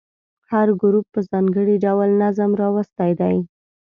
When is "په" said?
1.13-1.19